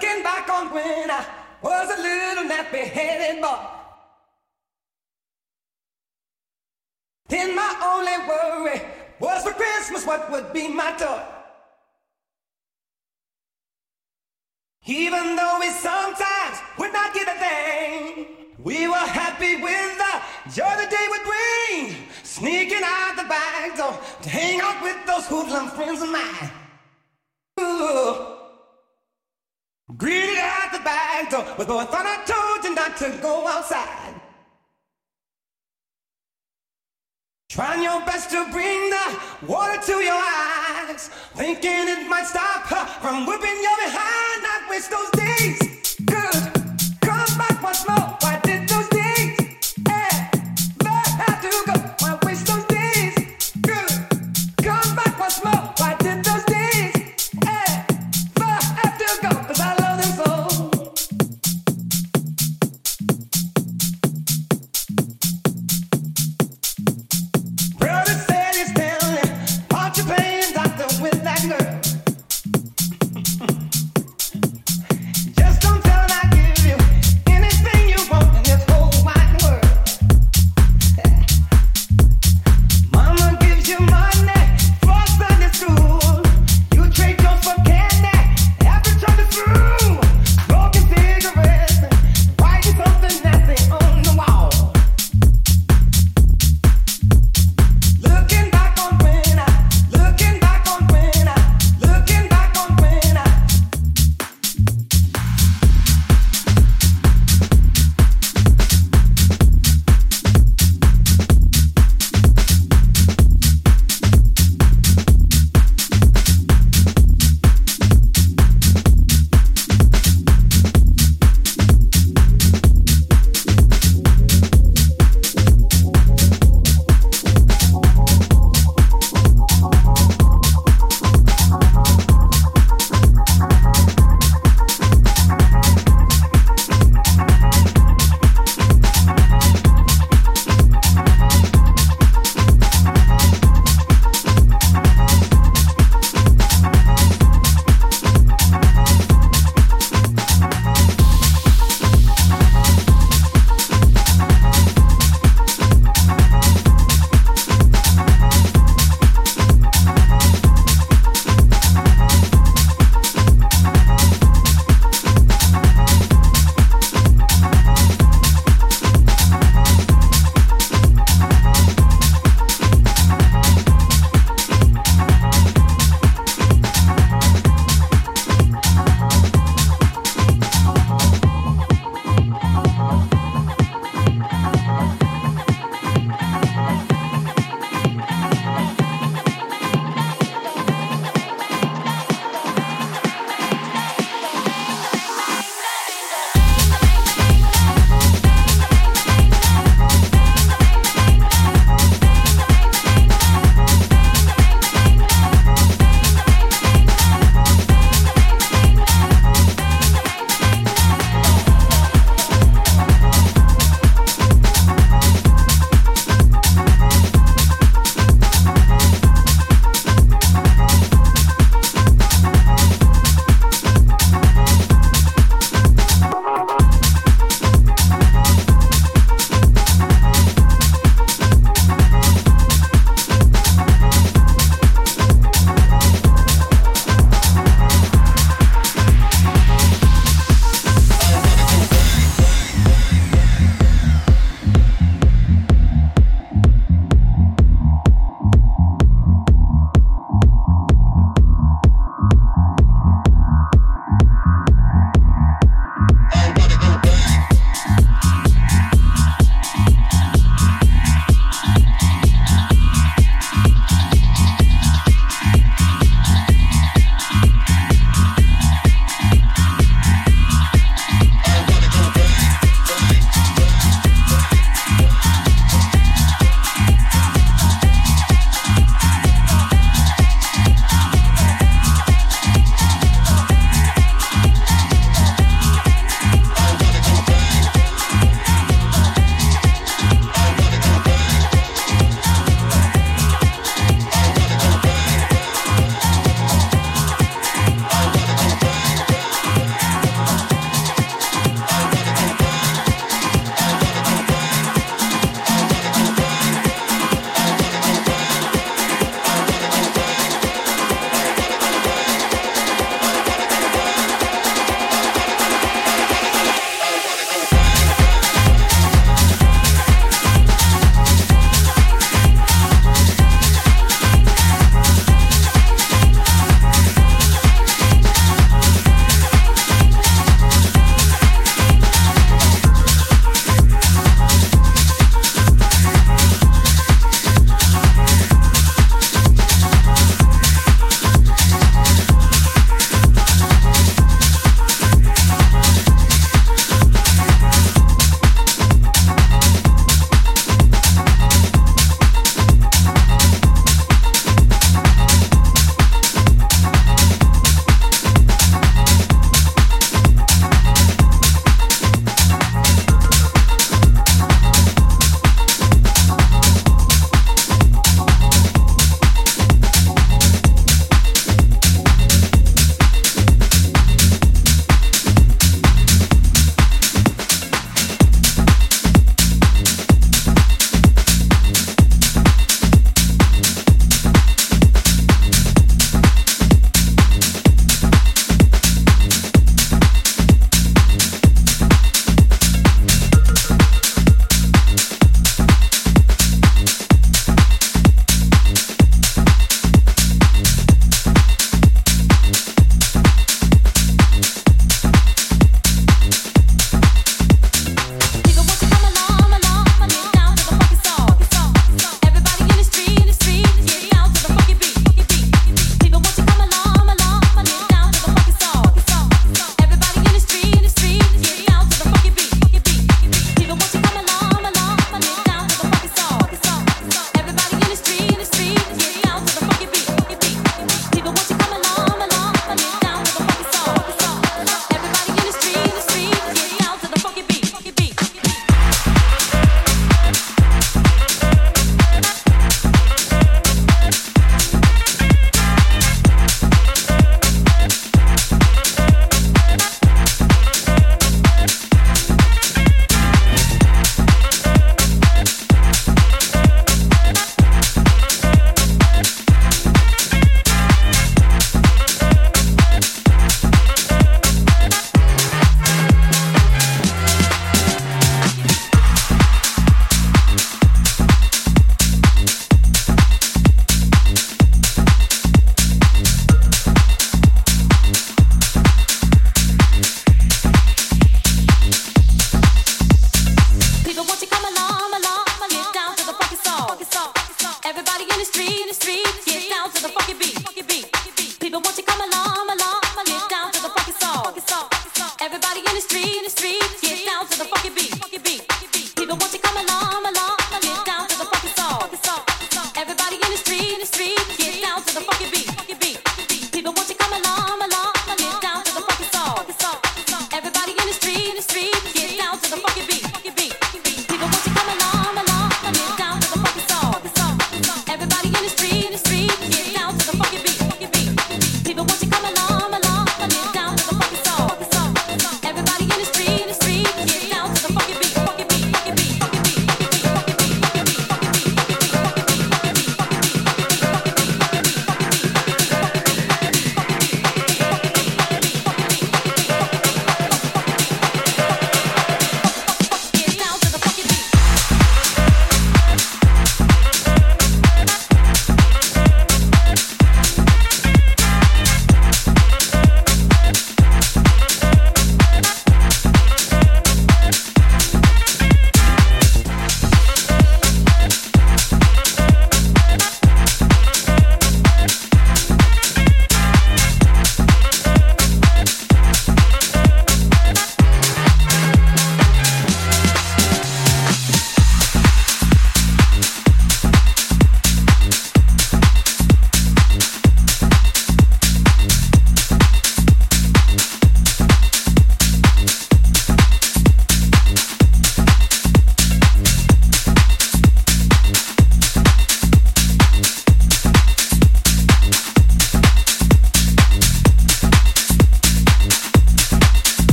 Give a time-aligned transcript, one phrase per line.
[0.00, 1.26] Looking back on when I
[1.60, 3.58] was a little nappy-headed boy.
[7.28, 8.80] Then my only worry
[9.18, 11.20] was for Christmas what would be my toy.
[14.86, 18.26] Even though we sometimes would not get a thing,
[18.58, 22.06] we were happy with the joy the day would bring.
[22.22, 26.50] Sneaking out the back door to hang out with those hoodlum friends of mine.
[27.60, 28.39] Ooh.
[30.00, 33.46] Greeted at the back door, but boy, I thought I told you not to go
[33.46, 34.14] outside.
[37.50, 42.86] Trying your best to bring the water to your eyes, thinking it might stop her
[43.02, 44.42] from whipping your behind.
[44.42, 45.69] Not waste those days.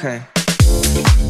[0.00, 1.27] Something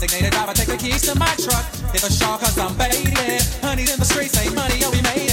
[0.00, 1.66] Designated driver, take the keys to my truck.
[1.92, 3.12] If a shark, cause I'm baiting.
[3.60, 5.27] Honey, in the streets ain't money, oh, we made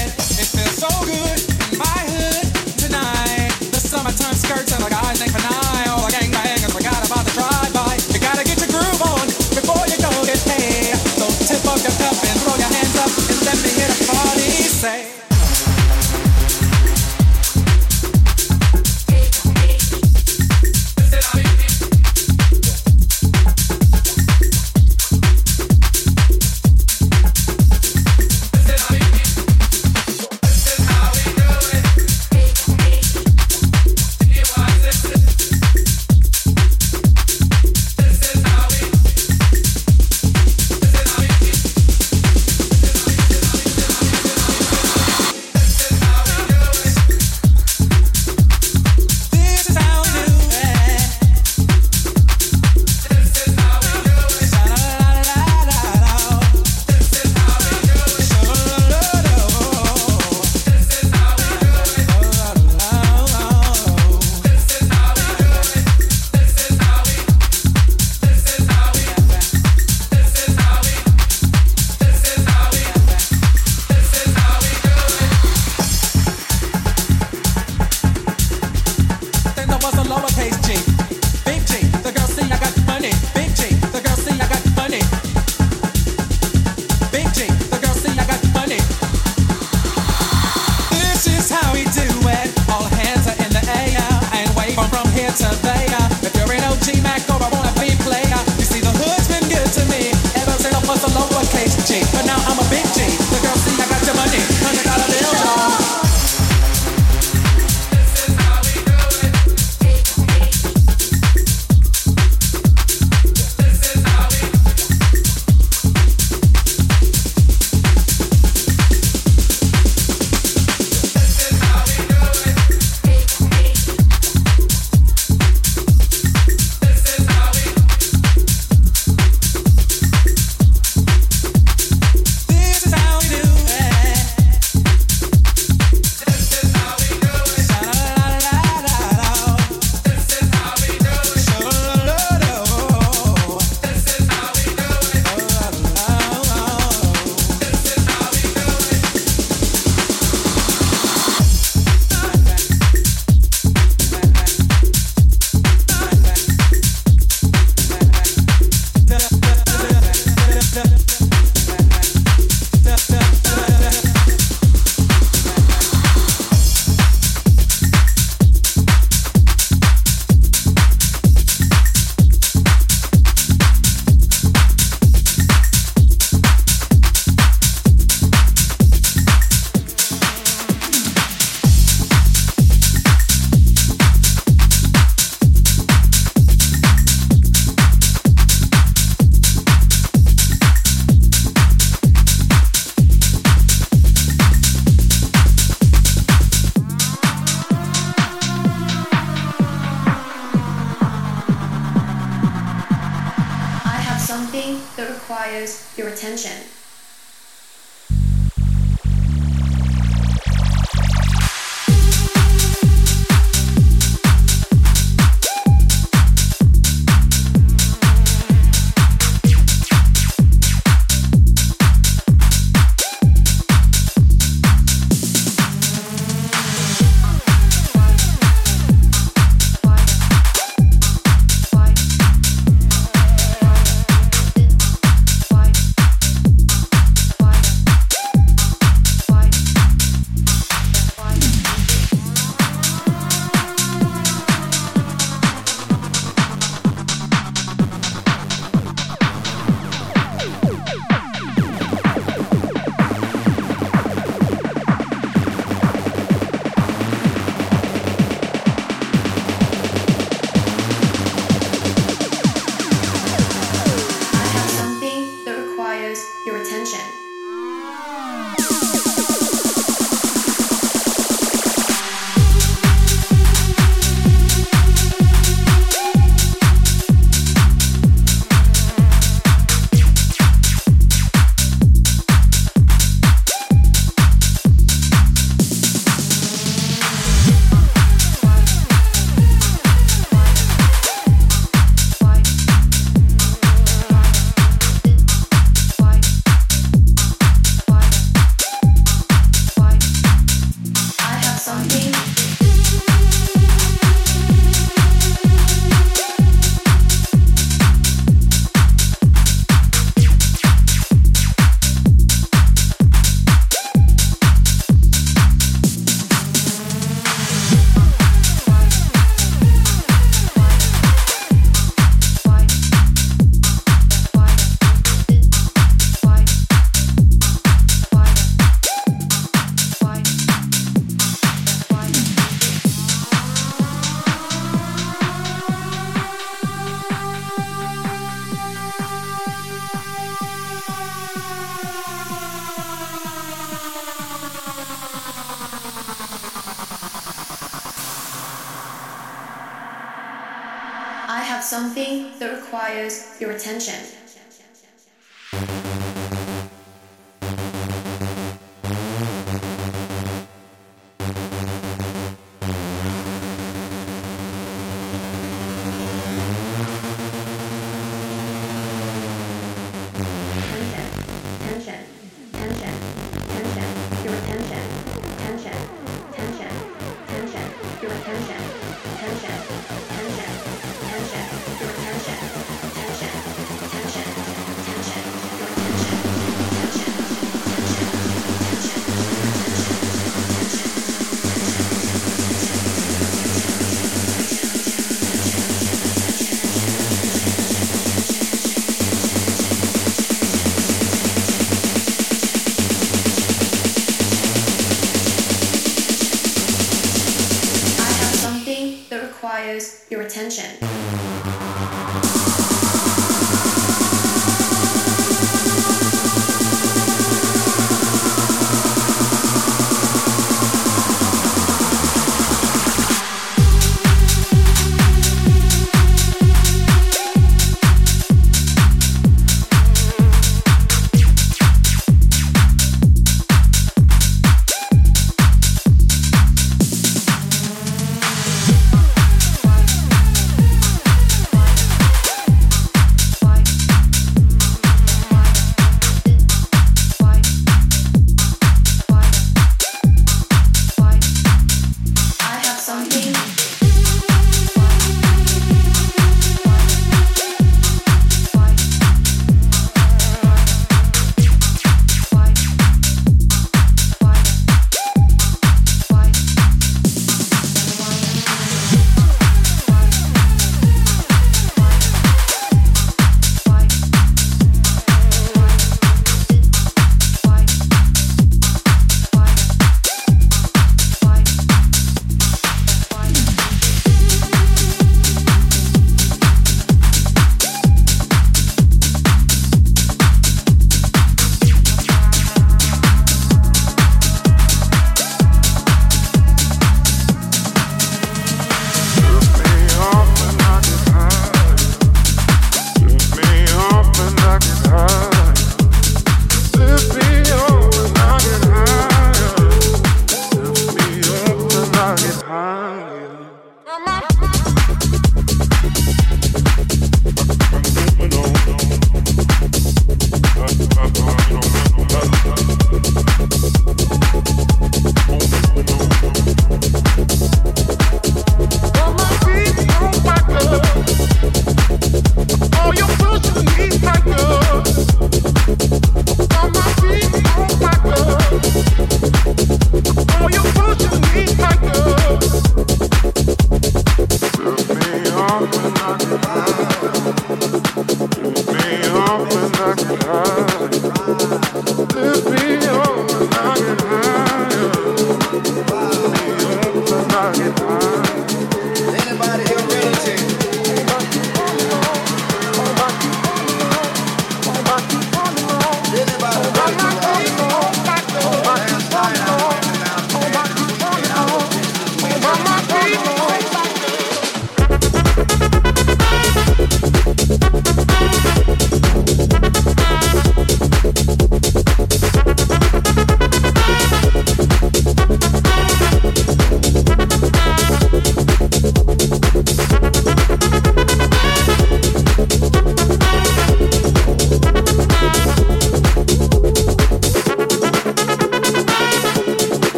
[410.27, 411.34] requires